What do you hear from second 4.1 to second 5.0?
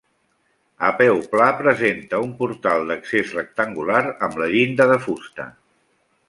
amb la llinda de